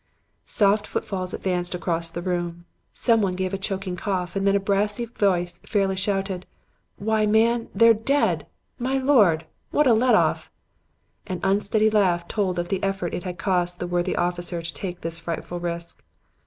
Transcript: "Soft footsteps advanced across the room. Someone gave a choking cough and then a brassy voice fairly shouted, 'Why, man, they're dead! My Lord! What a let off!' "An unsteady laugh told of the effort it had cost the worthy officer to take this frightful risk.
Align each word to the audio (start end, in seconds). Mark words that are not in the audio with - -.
"Soft 0.47 0.87
footsteps 0.87 1.31
advanced 1.31 1.75
across 1.75 2.09
the 2.09 2.23
room. 2.23 2.65
Someone 2.91 3.35
gave 3.35 3.53
a 3.53 3.57
choking 3.59 3.95
cough 3.95 4.35
and 4.35 4.47
then 4.47 4.55
a 4.55 4.59
brassy 4.59 5.05
voice 5.05 5.59
fairly 5.63 5.95
shouted, 5.95 6.47
'Why, 6.97 7.27
man, 7.27 7.69
they're 7.75 7.93
dead! 7.93 8.47
My 8.79 8.97
Lord! 8.97 9.45
What 9.69 9.85
a 9.85 9.93
let 9.93 10.15
off!' 10.15 10.49
"An 11.27 11.39
unsteady 11.43 11.91
laugh 11.91 12.27
told 12.27 12.57
of 12.57 12.69
the 12.69 12.81
effort 12.81 13.13
it 13.13 13.25
had 13.25 13.37
cost 13.37 13.77
the 13.77 13.85
worthy 13.85 14.15
officer 14.15 14.63
to 14.63 14.73
take 14.73 15.01
this 15.01 15.19
frightful 15.19 15.59
risk. 15.59 16.03